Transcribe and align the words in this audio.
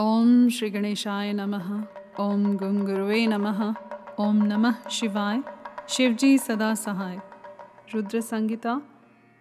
ओम 0.00 0.48
श्री 0.48 0.70
गणेशाय 0.70 1.32
नमः। 1.32 1.84
ओम 2.20 2.56
गंग 2.56 2.88
नमः। 3.28 3.74
ओम 4.20 4.36
नमः 4.36 4.88
शिवाय। 4.88 5.42
शिवजी 5.88 6.38
सदा 6.38 6.74
सहाय। 6.74 7.20
रुद्र 7.94 8.20
संगीता 8.20 8.82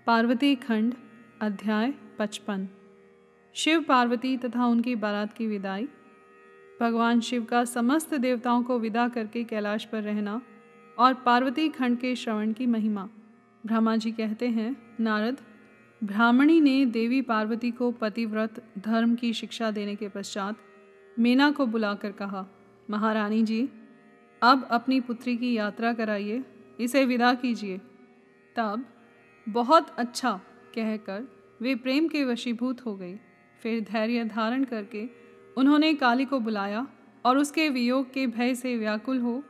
पार्वती 0.07 0.55
खंड, 0.55 0.93
अध्याय 1.41 1.93
पचपन। 2.19 2.67
शिव 3.53 3.81
पार्वती 3.81 4.37
तथा 4.37 4.65
उनकी 4.65 4.95
बारात 4.95 5.33
की 5.33 5.47
विदाई। 5.47 5.87
भगवान 6.81 7.19
शिव 7.19 7.45
का 7.45 7.65
समस्त 7.65 8.13
देवताओं 8.13 8.63
को 8.63 8.79
विदा 8.79 9.07
करके 9.07 9.43
कैलाश 9.43 9.85
पर 9.85 10.01
रहना 10.01 10.41
और 10.99 11.13
पार्वती 11.13 11.69
खंड 11.69 11.97
के 11.97 12.15
श्रवण 12.15 12.53
की 12.53 12.65
महिमा। 12.65 13.09
ब्रह्मा 13.65 13.95
जी 13.95 14.11
कहते 14.11 14.49
हैं, 14.49 14.75
नारद 14.99 15.37
ब्राह्मणी 16.05 16.61
ने 16.61 16.85
देवी 16.85 17.21
पार्वती 17.21 17.71
को 17.71 17.91
पतिव्रत, 17.91 18.63
धर्म 18.79 19.15
की 19.15 19.33
शिक्षा 19.33 19.71
देने 19.71 19.95
के 19.95 20.07
पश्चात 20.07 20.55
मीना 21.19 21.51
को 21.51 21.65
बुलाकर 21.65 22.11
कहा, 22.11 22.45
महारानी 22.89 23.43
जी, 23.43 23.69
अब 24.41 24.67
अपनी 24.71 24.99
पुत्री 25.01 25.37
की 25.37 25.53
यात्रा 25.53 25.93
कराइए, 25.93 26.43
इसे 26.79 27.05
विदा 27.05 27.33
कीजिए। 27.33 27.77
तब 28.55 28.85
बहुत 29.49 29.95
अच्छा 29.97 30.41
कहकर 30.75 31.27
वे 31.61 31.75
प्रेम 31.75 32.07
के 32.07 32.23
वशीभूत 32.23 32.85
हो 32.85 32.95
गई। 32.95 33.15
फिर 33.63 33.81
धैर्य 33.81 34.25
धारण 34.25 34.63
करके 34.63 35.09
उन्होंने 35.57 35.93
काली 35.93 36.25
को 36.25 36.39
बुलाया 36.39 36.87
और 37.25 37.37
उसके 37.37 37.69
वियोग 37.69 38.13
के 38.13 38.27
भय 38.27 38.55
से 38.55 38.77
व्याकुल 38.77 39.19
हो, 39.19 39.43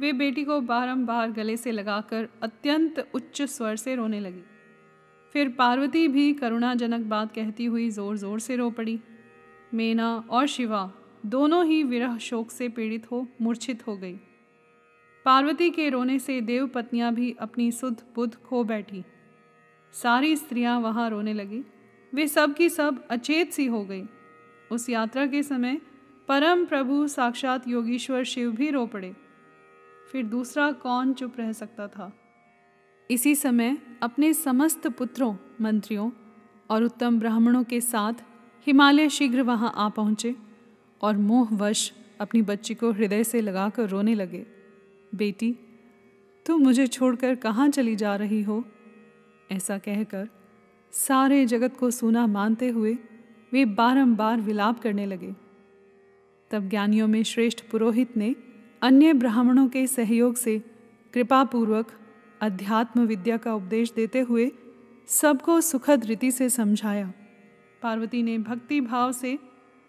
वे 0.00 0.12
बेटी 0.12 0.44
को 0.44 0.60
बारंबार 0.60 1.30
गले 1.30 1.56
से 1.56 1.72
लगाकर 1.72 2.28
अत्यंत 2.42 3.08
उच्च 3.14 3.42
स्वर 3.42 3.76
से 3.76 3.94
रोने 3.94 4.20
लगी। 4.20 4.42
फिर 5.34 5.48
पार्वती 5.48 6.06
भी 6.08 6.32
करुणाजनक 6.34 7.06
बात 7.06 7.32
कहती 7.34 7.64
हुई 7.64 7.88
ज़ोर 7.90 8.16
ज़ोर 8.16 8.40
से 8.40 8.56
रो 8.56 8.70
पड़ी। 8.70 8.98
मेना 9.72 10.16
और 10.30 10.46
शिवा 10.46 10.90
दोनों 11.26 11.64
ही 11.66 11.82
विरह 11.82 12.16
शोक 12.18 12.50
से 12.50 12.68
पीड़ित 12.68 13.10
हो, 13.10 13.26
मूर्छित 13.42 13.86
हो 13.86 13.96
गई। 13.96 14.14
पार्वती 15.26 15.70
के 15.70 15.88
रोने 15.88 16.18
से 16.18 16.40
देव 16.40 16.66
पत्नियाँ 16.66 17.12
भी 17.14 17.34
अपनी 17.40 17.70
सुध 17.72 18.02
बुध 18.14 18.34
खो 18.44 18.62
बैठी। 18.64 19.04
सारी 19.94 20.36
स्त्रियाँ 20.36 20.78
वहाँ 20.80 21.08
रोने 21.10 21.32
लगी। 21.32 21.62
वे 22.12 22.26
सब 22.28 22.54
की 22.54 22.68
सब 22.68 23.06
अचेत 23.10 23.52
सी 23.52 23.66
हो 23.66 23.84
गई। 23.84 24.02
उस 24.70 24.88
यात्रा 24.90 25.26
के 25.26 25.42
समय 25.42 25.80
परम 26.28 26.64
प्रभु 26.66 27.06
साक्षात 27.08 27.68
योगीश्वर 27.68 28.24
शिव 28.24 28.50
भी 28.52 28.70
रो 28.70 28.86
पड़े। 28.86 29.14
फिर 30.12 30.24
दूसरा 30.24 30.70
कौन 30.72 31.12
चुप 31.12 31.38
रह 31.38 31.52
सकता 31.52 31.86
था? 31.88 32.12
इसी 33.10 33.34
समय 33.34 33.78
अपने 34.02 34.34
समस्त 34.34 34.86
पुत्रों, 34.86 35.36
मंत्रियों 35.60 36.10
और 36.70 36.82
उत्तम 36.82 37.20
ब्राह्मणों 37.20 37.64
के 37.64 37.80
साथ 37.80 38.12
हिमालय 38.66 39.08
शीघ्र 39.08 39.42
वहाँ 39.42 39.72
आ 39.76 39.88
पहुँचे 39.88 40.36
और 41.02 41.16
मोहवश 41.16 41.92
अपनी 42.20 42.42
बच्ची 42.42 42.74
को 42.74 42.92
हृदय 42.92 43.24
से 43.24 43.40
लगाकर 43.40 43.88
रोने 43.88 44.14
लगे। 44.14 44.46
बेटी 45.14 45.56
तुम 46.46 46.62
मुझे 46.62 46.86
छोड़कर 46.86 47.34
कहाँ 47.34 47.68
चली 47.68 47.96
जा 47.96 48.16
रही 48.16 48.42
हो? 48.42 48.64
ऐसा 49.50 49.78
कहकर 49.78 50.28
सारे 50.92 51.46
जगत 51.46 51.76
को 51.76 51.90
सूना 51.90 52.26
मानते 52.26 52.68
हुए 52.68 52.98
वे 53.52 53.64
बारंबार 53.64 54.40
विलाप 54.40 54.80
करने 54.80 55.06
लगे। 55.06 55.34
तब 56.50 56.68
ज्ञानियों 56.68 57.08
में 57.08 57.22
श्रेष्ठ 57.22 57.60
पुरोहित 57.70 58.16
ने 58.16 58.36
अन्य 58.82 59.12
ब्राह्मणों 59.12 59.68
के 59.68 59.86
सहयोग 59.86 60.36
से 60.36 60.58
कृपापूर्वक 61.14 61.92
अध्यात्म 62.42 63.00
विद्या 63.00 63.36
का 63.36 63.54
उपदेश 63.54 63.92
देते 63.92 64.20
हुए 64.20 64.52
सबको 65.06 65.60
सुखद 65.60 66.04
रीति 66.04 66.30
से 66.30 66.48
समझाया। 66.48 67.12
पार्वती 67.82 68.22
ने 68.22 68.38
भक्ति 68.38 68.80
भाव 68.80 69.12
से 69.12 69.38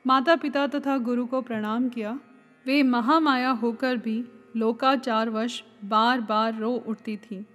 माता 0.07 0.35
पिता 0.35 0.67
तथा 0.67 0.97
गुरु 0.97 1.25
को 1.25 1.41
प्रणाम 1.41 1.89
किया। 1.89 2.19
वे 2.65 2.83
महामाया 2.83 3.49
होकर 3.49 3.97
भी 3.97 4.25
लोकाचारवश 4.55 5.63
बार 5.85 6.21
बार 6.21 6.59
रो 6.59 6.71
उठती 6.87 7.17
थी। 7.17 7.45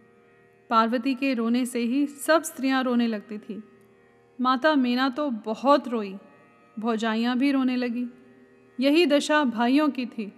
पार्वती 0.71 1.15
के 1.15 1.35
रोने 1.35 1.67
से 1.67 1.79
ही 1.79 2.07
सब 2.07 2.43
स्त्रियाँ 2.43 2.83
रोने 2.83 3.07
लगती 3.07 3.39
थी। 3.39 3.63
माता 4.41 4.75
मीना 4.75 5.09
तो 5.09 5.31
बहुत 5.31 5.89
रोई, 5.89 6.17
भौजाइयाँ 6.79 7.39
भी 7.39 7.53
रोने 7.53 7.77
लगी। 7.77 8.07
यही 8.81 9.07
दशा 9.07 9.45
भाइयों 9.45 9.89
की 9.89 10.07
थी। 10.07 10.33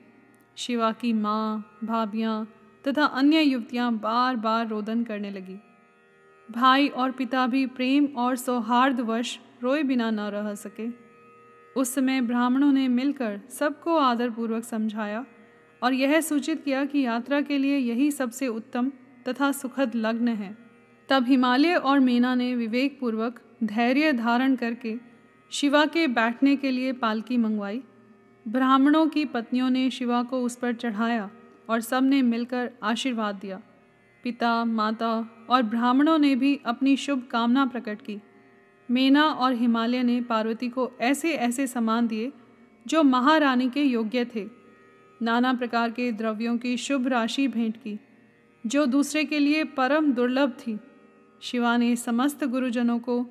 शिवा 0.57 0.93
की 0.93 1.13
माँ, 1.13 1.79
भाभियाँ 1.85 2.49
तथा 2.85 3.05
अन्य 3.05 3.41
युवतियाँ 3.43 3.93
बार 3.93 4.37
बार 4.37 4.69
रोदन 4.69 5.03
करने 5.05 5.31
लगी। 5.31 5.59
भाई 6.49 6.89
और 6.89 7.11
पिता 7.11 7.47
भी 7.47 7.67
प्रेम 7.67 8.07
और 8.17 8.37
सौहार्दवश 8.37 9.39
रोए 9.63 9.83
बिना 9.83 10.11
न 10.11 10.21
रह 10.21 10.55
सके। 10.55 10.89
उस 11.77 11.95
समय 11.95 12.21
ब्राह्मणों 12.21 12.73
ने 12.73 12.87
मिलकर 12.89 13.41
सबको 13.51 13.97
आदरपूर्वक 13.97 14.65
समझाया 14.65 15.25
और 15.83 15.93
यह 15.93 16.21
सूचित 16.21 16.65
किया 16.65 16.85
कि 16.85 17.01
यात्रा 17.01 17.41
के 17.41 17.59
लिए 17.59 17.77
यही 17.79 18.11
सबसे 18.11 18.49
उत्तम 18.49 18.91
तथा 19.29 19.53
सुखद 19.53 19.95
लग्न 19.95 20.29
है। 20.29 20.57
तब 21.09 21.27
हिमालय 21.27 21.75
और 21.75 22.01
मीना 22.01 22.35
ने 22.35 22.55
विवेकपूर्वक 22.55 23.41
धैर्य 23.65 24.13
धारण 24.13 24.57
करके 24.57 24.97
शिवा 25.53 25.85
के 25.87 26.07
बैठने 26.07 26.57
के 26.57 26.71
लिए 26.71 26.93
पालकी 26.93 27.37
मंगवाई। 27.37 27.83
ब्राह्मणों 28.49 29.07
की 29.07 29.25
पत्नियों 29.25 29.71
ने 29.71 29.91
शिवा 29.91 30.23
को 30.23 30.43
उस 30.43 30.57
पर 30.57 30.75
चढ़ाया 30.75 31.31
और 31.71 31.81
सबने 31.81 32.23
मिलकर 32.23 32.71
आशीर्वाद 32.83 33.35
दिया। 33.35 33.61
पिता, 34.25 34.65
माता 34.65 35.47
और 35.51 35.63
ब्राह्मणों 35.63 36.19
ने 36.19 36.37
भी 36.37 36.61
अपनी 36.67 36.97
शुभ 36.97 37.23
कामना 37.31 37.67
प्रकट 37.67 38.03
की। 38.03 38.21
मेना 38.91 39.25
और 39.25 39.53
हिमालय 39.53 40.03
ने 40.03 40.21
पार्वती 40.21 40.69
को 40.69 40.93
ऐसे 41.01 41.33
ऐसे 41.33 41.67
सामान 41.67 42.07
दिए, 42.07 42.33
जो 42.87 43.03
महारानी 43.03 43.71
के 43.71 43.83
योग्य 43.83 44.25
थे। 44.25 44.49
नाना 45.23 45.53
प्रकार 45.53 45.91
के 45.91 46.13
द्रव्यों 46.13 46.59
की 46.59 46.77
शुभ 46.77 47.07
राशि 47.07 47.49
भेंट 47.49 47.77
की, 47.77 48.01
जो 48.67 48.87
दूसरे 48.87 49.25
के 49.25 49.39
लिए 49.39 49.65
परम 49.65 50.13
दुर्लभ 50.13 50.51
थी। 50.51 50.79
शिवा 51.43 51.77
ने 51.77 51.97
समस्त 51.97 52.45
गुरुजनों 52.45 52.99
को 52.99 53.27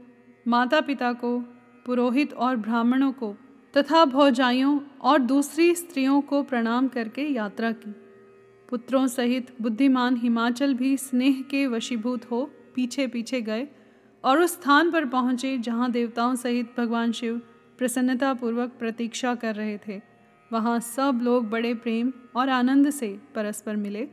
माता 0.47 0.81
पिता 0.81 1.13
को, 1.13 1.39
पुरोहित 1.85 2.33
और 2.33 2.55
ब्राह्मणों 2.55 3.11
को 3.11 3.35
तथा 3.77 4.05
भौजाइयों 4.05 4.79
और 5.01 5.19
दूसरी 5.19 5.75
स्त्रियों 5.75 6.21
को 6.21 6.43
प्रणाम 6.43 6.87
करके 6.87 7.21
यात्रा 7.21 7.71
की। 7.71 7.95
पुत्रों 8.69 9.07
सहित 9.07 9.47
बुद्धिमान 9.61 10.17
हिमाचल 10.17 10.73
भी 10.73 10.97
स्नेह 10.97 11.41
के 11.41 11.65
वशीभूत 11.67 12.25
हो 12.31 12.43
पीछे 12.75 13.07
पीछे 13.07 13.41
गए 13.41 13.67
और 14.23 14.39
उस 14.39 14.51
स्थान 14.51 14.91
पर 14.91 15.05
पहुँचे 15.05 15.57
जहाँ 15.57 15.91
देवताओं 15.91 16.35
सहित 16.35 16.73
भगवान 16.77 17.11
शिव 17.11 17.41
प्रसन्नतापूर्वक 17.77 18.71
प्रतीक्षा 18.79 19.33
कर 19.35 19.55
रहे 19.55 19.77
थे। 19.77 20.01
वहाँ 20.51 20.79
सब 20.79 21.19
लोग 21.23 21.49
बड़े 21.49 21.73
प्रेम 21.73 22.11
और 22.35 22.49
आनंद 22.49 22.89
से 22.89 23.07
परस्पर 23.35 23.75
मिले। 23.75 24.07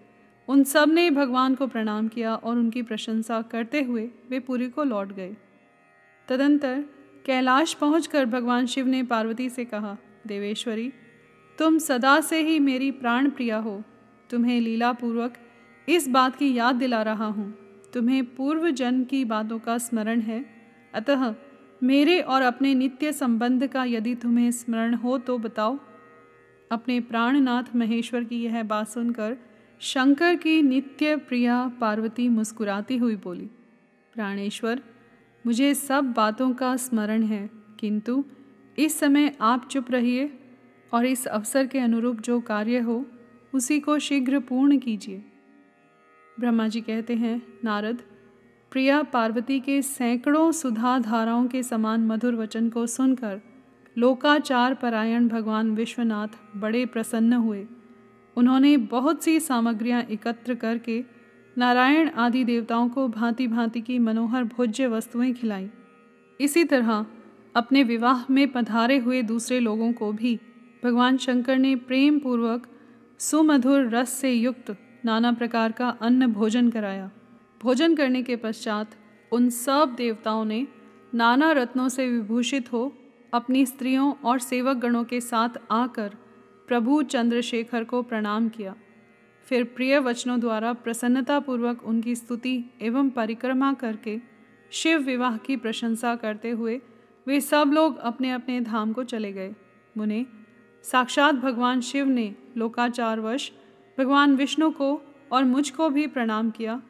उन 0.48 0.62
सबने 0.64 1.10
भगवान 1.10 1.54
को 1.54 1.66
प्रणाम 1.66 2.08
किया 2.08 2.34
और 2.34 2.56
उनकी 2.56 2.82
प्रशंसा 2.82 3.40
करते 3.42 3.82
हुए 3.82 4.10
वे 4.30 4.38
पुरी 4.38 4.68
को 4.68 4.84
लौट 4.84 5.12
गए। 5.12 5.34
तदंतर 6.28 6.84
कैलाश 7.26 7.74
पहुंचकर 7.74 8.24
भगवान 8.24 8.66
शिव 8.66 8.86
ने 8.86 9.02
पार्वती 9.02 9.48
से 9.48 9.64
कहा, 9.64 9.96
देवेश्वरी, 10.26 10.92
तुम 11.58 11.78
सदा 11.78 12.20
से 12.20 12.40
ही 12.42 12.58
मेरी 12.58 12.90
प्राण 12.90 13.30
प्रिया 13.30 13.58
हो। 13.58 13.82
तुम्हें 14.30 14.60
लीलापूर्वक 14.60 15.34
इस 15.88 16.08
बात 16.08 16.36
की 16.36 16.52
याद 16.54 16.76
दिला 16.76 17.02
रहा 17.02 17.26
हूँ। 17.26 17.52
तुम्हें 17.94 18.24
पूर्व 18.26 18.70
जन्म 18.70 19.04
की 19.04 19.24
बातों 19.24 19.58
का 19.58 19.76
स्मरण 19.78 20.20
है। 20.20 20.44
अतः 20.94 21.34
मेरे 21.82 22.20
और 22.20 22.42
अपने 22.42 22.74
नित्य 22.74 23.12
संबंध 23.12 23.66
का 23.66 23.84
यदि 23.84 24.14
तुम्हें 24.14 24.50
स्मरण 24.50 24.94
हो 24.94 25.18
तो 25.18 25.38
बताओ। 25.38 25.78
अपने 26.70 26.98
प्राणनाथ 27.00 27.74
महेश्वर 27.76 28.24
की 28.24 28.42
यह 28.44 28.62
बात 28.62 28.88
सुनकर 28.88 29.36
शंकर 29.80 30.34
की 30.34 30.60
नित्य 30.62 31.16
प्रिया 31.18 31.66
पार्वती 31.80 32.28
मुस्कुराती 32.28 32.96
हुई 32.96 33.16
बोली, 33.16 33.48
प्राणेश्वर, 34.14 34.80
मुझे 35.44 35.74
सब 35.74 36.12
बातों 36.12 36.52
का 36.52 36.76
स्मरण 36.76 37.22
है, 37.22 37.48
किंतु 37.80 38.24
इस 38.78 38.98
समय 38.98 39.32
आप 39.40 39.68
चुप 39.68 39.90
रहिए 39.90 40.30
और 40.92 41.06
इस 41.06 41.26
अवसर 41.26 41.66
के 41.66 41.78
अनुरूप 41.78 42.20
जो 42.20 42.40
कार्य 42.40 42.78
हो 42.78 43.04
उसी 43.56 43.80
को 43.80 43.98
शीघ्र 43.98 44.38
पूर्ण 44.38 44.78
कीजिए। 44.78 45.24
ब्रह्मा 46.40 46.68
जी 46.68 46.80
कहते 46.80 47.14
हैं, 47.14 47.42
नारद, 47.64 48.02
प्रिया 48.72 49.02
पार्वती 49.02 49.60
के 49.60 49.82
सैकड़ों 49.82 50.52
सुधा 50.52 50.98
धाराओं 50.98 51.46
के 51.46 51.62
समान 51.62 52.06
मधुर 52.06 52.34
वचन 52.34 52.68
को 52.68 52.86
सुनकर 52.86 53.40
लोकाचार 53.98 54.74
परायण 54.74 55.28
भगवान 55.28 55.70
विश्वनाथ 55.70 56.28
बड़े 56.56 56.86
प्रसन्न 56.86 57.32
हुए। 57.32 57.66
उन्होंने 58.36 58.76
बहुत 58.76 59.24
सी 59.24 59.40
सामग्रियाँ 59.40 60.02
एकत्र 60.02 60.54
करके 60.54 61.04
नारायण 61.58 62.10
आदि 62.10 62.44
देवताओं 62.44 62.88
को 62.88 63.08
भांति 63.08 63.46
भांति 63.46 63.80
की 63.80 63.98
मनोहर 63.98 64.44
भोज्य 64.44 64.86
वस्तुएँ 64.86 65.32
खिलाई। 65.32 65.70
इसी 66.40 66.64
तरह 66.64 67.06
अपने 67.54 67.82
विवाह 67.82 68.32
में 68.32 68.52
पधारे 68.52 68.98
हुए 68.98 69.22
दूसरे 69.22 69.60
लोगों 69.60 69.92
को 69.92 70.12
भी 70.12 70.40
भगवान 70.84 71.16
शंकर 71.16 71.58
ने 71.58 71.76
प्रेम 71.76 72.18
पूर्वक 72.18 72.66
सुमधुर 73.20 73.88
रस 73.88 74.10
से 74.10 74.32
युक्त 74.32 74.76
नाना 75.04 75.32
प्रकार 75.32 75.72
का 75.72 75.88
अन्न 75.88 76.26
भोजन 76.26 76.70
कराया। 76.70 77.10
भोजन 77.62 77.94
करने 77.94 78.22
के 78.22 78.36
पश्चात 78.36 78.90
उन 79.32 79.48
सब 79.50 79.94
देवताओं 79.96 80.44
ने 80.44 80.66
नाना 81.14 81.52
रत्नों 81.52 81.88
से 81.88 82.08
विभूषित 82.08 82.72
हो 82.72 82.92
अपनी 83.34 83.66
स्त्रियों 83.66 84.12
और 84.24 84.38
सेवक 84.38 84.76
गणों 84.76 85.04
के 85.04 85.20
साथ 85.20 85.58
आकर 85.70 86.16
प्रभु 86.68 87.02
चंद्रशेखर 87.02 87.84
को 87.84 88.02
प्रणाम 88.02 88.48
किया। 88.48 88.74
फिर 89.46 89.64
प्रिय 89.64 89.98
वचनों 89.98 90.40
द्वारा 90.40 90.72
प्रसन्नतापूर्वक 90.72 91.82
उनकी 91.84 92.14
स्तुति 92.14 92.64
एवं 92.82 93.10
परिक्रमा 93.10 93.72
करके 93.72 94.20
शिव 94.70 95.00
विवाह 95.00 95.36
की 95.36 95.56
प्रशंसा 95.56 96.14
करते 96.16 96.50
हुए 96.50 96.80
वे 97.26 97.40
सब 97.40 97.70
लोग 97.72 97.98
अपने 97.98 98.30
अपने 98.30 98.60
धाम 98.60 98.92
को 98.92 99.04
चले 99.04 99.32
गए। 99.32 99.54
मुने 99.96 100.26
साक्षात 100.92 101.34
भगवान 101.34 101.80
शिव 101.80 102.06
ने 102.06 102.34
लोकाचारवश 102.56 103.52
भगवान 103.98 104.36
विष्णु 104.36 104.70
को 104.70 105.02
और 105.32 105.44
मुझको 105.44 105.88
भी 105.90 106.06
प्रणाम 106.06 106.50
किया। 106.50 106.82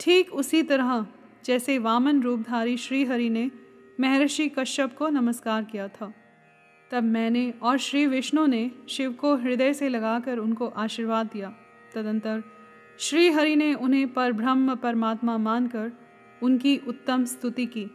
ठीक 0.00 0.32
उसी 0.32 0.62
तरह 0.62 1.06
जैसे 1.44 1.78
वामन 1.78 2.22
रूपधारी 2.22 2.76
श्रीहरि 2.76 3.28
ने 3.30 3.50
महर्षि 4.00 4.48
कश्यप 4.48 4.96
को 4.96 5.08
नमस्कार 5.08 5.64
किया 5.64 5.88
था। 5.88 6.12
तब 6.90 7.02
मैंने 7.02 7.54
और 7.62 7.78
श्री 7.78 8.06
विष्णु 8.06 8.46
ने 8.46 8.70
शिव 8.88 9.12
को 9.12 9.36
हृदय 9.36 9.74
से 9.74 9.88
लगाकर 9.88 10.38
उनको 10.38 10.66
आशीर्वाद 10.66 11.26
दिया। 11.26 11.54
तदंतर 11.94 12.42
श्री 12.98 13.30
हरि 13.30 13.56
ने 13.56 13.74
उन्हें 13.74 14.12
पर 14.12 14.32
ब्रह्म 14.32 14.74
परमात्मा 14.74 15.38
मानकर 15.38 15.92
उनकी 16.42 16.80
उत्तम 16.88 17.24
स्तुति 17.24 17.66
की। 17.66 17.90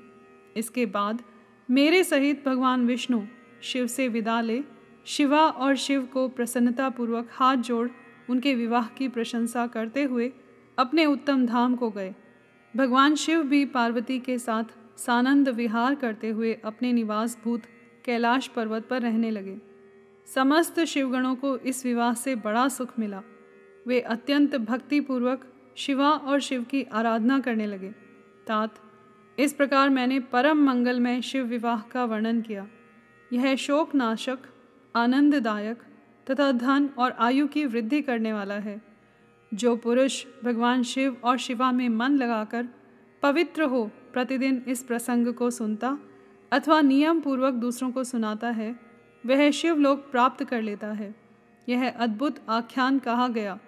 इसके 0.57 0.85
बाद 0.85 1.21
मेरे 1.69 2.03
सहित 2.03 2.47
भगवान 2.47 2.87
विष्णु 2.87 3.21
शिव 3.61 3.87
से 3.87 4.07
विदा 4.07 4.41
ले 4.41 4.63
शिवा 5.07 5.41
और 5.41 5.75
शिव 5.75 6.05
को 6.05 6.27
प्रसन्नतापूर्वक 6.27 7.27
हाथ 7.31 7.57
जोड़ 7.57 7.89
उनके 8.29 8.55
विवाह 8.55 8.87
की 8.87 9.07
प्रशंसा 9.07 9.67
करते 9.67 10.03
हुए 10.03 10.31
अपने 10.77 11.05
उत्तम 11.05 11.45
धाम 11.45 11.75
को 11.75 11.89
गए। 11.89 12.15
भगवान 12.75 13.15
शिव 13.15 13.43
भी 13.43 13.65
पार्वती 13.65 14.19
के 14.19 14.37
साथ 14.37 14.63
सानंद 14.97 15.49
विहार 15.49 15.95
करते 15.95 16.29
हुए 16.29 16.53
अपने 16.65 16.93
निवास 16.93 17.37
भूत 17.43 17.61
कैलाश 18.05 18.47
पर्वत 18.47 18.87
पर 18.87 19.01
रहने 19.01 19.31
लगे। 19.31 19.57
समस्त 20.35 20.79
शिवगणों 20.79 21.35
को 21.35 21.57
इस 21.57 21.85
विवाह 21.85 22.13
से 22.13 22.35
बड़ा 22.35 22.67
सुख 22.67 22.99
मिला। 22.99 23.21
वे 23.87 23.99
अत्यंत 23.99 24.55
भक्तिपूर्वक 24.55 25.47
शिवा 25.77 26.11
और 26.11 26.39
शिव 26.39 26.63
की 26.63 26.83
आराधना 26.83 27.39
करने 27.39 27.65
लगे। 27.65 27.89
तात, 28.47 28.75
इस 29.39 29.53
प्रकार 29.53 29.89
मैंने 29.89 30.19
परम 30.19 30.57
मंगलमय 30.57 31.21
शिव 31.21 31.45
विवाह 31.45 31.81
का 31.81 32.05
वर्णन 32.05 32.41
किया। 32.41 32.67
यह 33.33 33.55
शोकनाशक 33.55 34.39
आनंददायक, 34.97 35.77
तथा 36.29 36.51
धन 36.51 36.89
और 36.97 37.11
आयु 37.11 37.47
की 37.47 37.65
वृद्धि 37.65 38.01
करने 38.01 38.33
वाला 38.33 38.53
है। 38.53 38.81
जो 39.53 39.75
पुरुष 39.75 40.25
भगवान 40.43 40.83
शिव 40.83 41.17
और 41.23 41.37
शिवा 41.37 41.71
में 41.71 41.89
मन 41.89 42.11
लगाकर 42.11 42.67
पवित्र 43.23 43.63
हो 43.63 43.91
प्रतिदिन 44.13 44.63
इस 44.67 44.83
प्रसंग 44.83 45.33
को 45.33 45.49
सुनता 45.49 45.97
अथवा 46.51 46.81
नियम 46.81 47.19
पूर्वक 47.21 47.53
दूसरों 47.53 47.91
को 47.91 48.03
सुनाता 48.03 48.49
है, 48.49 48.79
वह 49.25 49.51
शिव 49.51 49.77
लोक 49.77 49.99
प्राप्त 49.99 50.43
कर 50.43 50.61
लेता 50.61 50.87
है। 50.87 51.15
यह 51.69 51.89
अद्भुत 51.89 52.35
आख्यान 52.49 52.99
कहा 52.99 53.27
गया। 53.27 53.59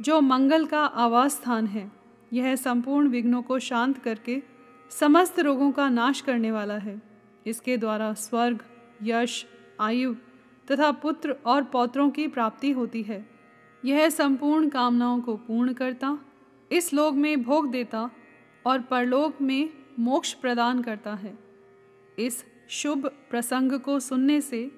जो 0.00 0.20
मंगल 0.20 0.66
का 0.66 0.80
आवास 0.80 1.32
स्थान 1.32 1.66
है, 1.66 1.92
यह 2.32 2.56
संपूर्ण 2.56 3.08
विघ्नों 3.08 3.42
को 3.42 3.58
शांत 3.58 3.98
करके 3.98 4.42
समस्त 4.90 5.40
रोगों 5.40 5.72
का 5.72 5.88
नाश 5.88 6.20
करने 6.20 6.50
वाला 6.52 6.78
है। 6.78 7.02
इसके 7.46 7.76
द्वारा 7.76 8.14
स्वर्ग, 8.14 8.64
यश, 9.02 9.46
आयु 9.80 10.14
तथा 10.70 10.90
पुत्र 10.90 11.36
और 11.46 11.64
पौत्रों 11.64 12.10
की 12.10 12.28
प्राप्ति 12.28 12.70
होती 12.70 13.02
है। 13.02 13.28
यह 13.84 14.08
संपूर्ण 14.08 14.68
कामनाओं 14.68 15.20
को 15.20 15.36
पूर्ण 15.36 15.72
करता, 15.72 16.18
इस 16.72 16.94
लोक 16.94 17.14
में 17.14 17.42
भोग 17.42 17.70
देता 17.70 18.10
और 18.66 18.80
परलोक 18.80 19.40
में 19.42 19.68
मोक्ष 19.98 20.32
प्रदान 20.32 20.82
करता 20.82 21.14
है। 21.14 21.38
इस 22.18 22.44
शुभ 22.68 23.06
प्रसंग 23.30 23.72
को 23.72 24.00
सुनने 24.00 24.40
से 24.40 24.70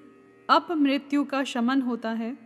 अपमृत्यु 0.49 1.23
का 1.23 1.43
शमन 1.43 1.81
होता 1.81 2.09
है 2.09 2.37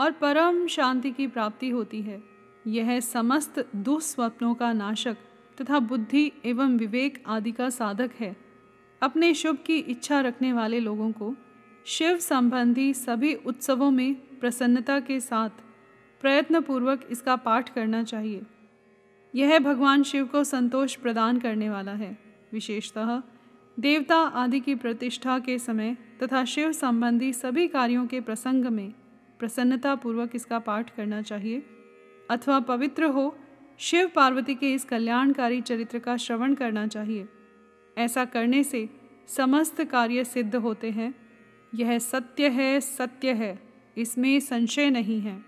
और 0.00 0.12
परम 0.12 0.66
शांति 0.66 1.10
की 1.10 1.26
प्राप्ति 1.26 1.70
होती 1.70 2.02
है। 2.02 2.22
यह 2.66 3.00
समस्त 3.00 3.68
दुस्वप्नों 3.76 4.54
का 4.54 4.72
नाशक 4.72 5.16
तथा 5.60 5.78
बुद्धि 5.78 6.32
एवं 6.44 6.76
विवेक 6.78 7.22
आदि 7.26 7.52
का 7.52 7.70
साधक 7.70 8.10
है। 8.20 8.36
अपने 9.02 9.34
शुभ 9.34 9.58
की 9.66 9.76
इच्छा 9.76 10.20
रखने 10.20 10.52
वाले 10.52 10.80
लोगों 10.80 11.12
को 11.12 11.34
शिव 11.84 12.18
संबंधी 12.18 12.94
सभी 12.94 13.34
उत्सवों 13.34 13.90
में 13.90 14.14
प्रसन्नता 14.14 15.00
के 15.00 15.20
साथ 15.20 15.50
प्रयत्नपूर्वक 16.20 17.08
इसका 17.10 17.36
पाठ 17.36 17.74
करना 17.74 18.02
चाहिए। 18.02 18.42
यह 19.34 19.58
भगवान 19.58 20.02
शिव 20.02 20.26
को 20.26 20.44
संतोष 20.44 20.96
प्रदान 20.96 21.38
करने 21.38 21.70
वाला 21.70 21.92
है। 21.92 22.18
विशेषतः 22.52 23.22
देवता 23.80 24.16
आदि 24.16 24.60
की 24.60 24.74
प्रतिष्ठा 24.74 25.38
के 25.38 25.58
समय 25.58 25.96
तथा 26.22 26.44
शिव 26.44 26.72
संबंधी 26.72 27.32
सभी 27.32 27.68
कार्यों 27.68 28.06
के 28.06 28.20
प्रसंग 28.20 28.64
में 28.64 28.92
प्रसन्नतापूर्वक 29.38 30.30
इसका 30.34 30.58
पाठ 30.58 30.96
करना 30.96 31.22
चाहिए। 31.22 31.62
अथवा 32.30 32.60
पवित्र 32.60 33.04
हो, 33.04 33.38
शिव 33.78 34.10
पार्वती 34.14 34.54
के 34.54 34.72
इस 34.74 34.84
कल्याणकारी 34.84 35.60
चरित्र 35.60 35.98
का 35.98 36.16
श्रवण 36.16 36.54
करना 36.54 36.86
चाहिए। 36.86 37.28
ऐसा 37.98 38.24
करने 38.24 38.64
से 38.64 38.90
समस्त 39.28 39.84
कार्य 39.84 40.24
सिद्ध 40.24 40.56
होते 40.56 40.90
हैं। 40.90 41.21
यह 41.72 41.98
सत्य 41.98 42.48
है 42.48 42.80
सत्य 42.80 43.32
है, 43.32 43.58
इसमें 43.96 44.38
संशय 44.40 44.90
नहीं 44.90 45.20
है। 45.20 45.40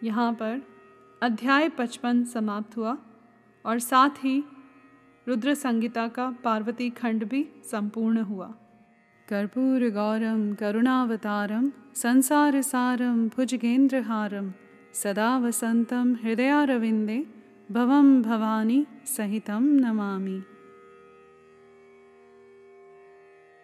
यहाँ 0.00 0.32
पर 0.32 0.60
अध्याय 1.22 1.68
पचपन 1.68 2.24
समाप्त 2.24 2.76
हुआ 2.76 2.96
और 3.64 3.78
साथ 3.78 4.24
ही 4.24 4.42
रुद्र 5.26 5.54
संगीता 5.54 6.06
का 6.08 6.30
पार्वती 6.44 6.90
खंड 6.90 7.24
भी 7.24 7.46
संपूर्ण 7.64 8.22
हुआ। 8.22 8.46
कर्पूर 9.28 9.88
गौरम, 9.90 10.52
करुणावतारम, 10.54 11.70
संसार 11.94 12.60
सारम, 12.62 13.28
भुजगेंद्रहारम, 13.28 14.52
सदा 14.94 15.36
वसंतं 15.38 16.14
हृदयारविन्दे 16.14 17.24
भवं 17.70 18.22
भवानी 18.22 18.84
सहितं 19.06 19.62
नमामि। 19.80 20.42